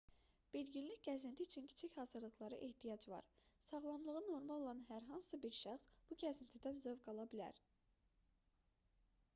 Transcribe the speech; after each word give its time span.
bir 0.53 0.61
günlük 0.75 1.01
gəzinti 1.07 1.43
üçün 1.47 1.67
kiçik 1.73 1.97
hazırlıqlara 2.03 2.55
ehtiyac 2.67 3.05
var 3.11 3.27
sağlamlığı 3.67 4.23
normal 4.31 4.63
olan 4.65 4.81
hər 4.89 5.05
hansı 5.11 5.41
bir 5.45 5.55
şəxs 5.61 5.87
bu 6.09 6.19
gəzintidən 6.25 6.83
zövq 6.87 7.13
ala 7.15 7.27
bilər 7.35 7.63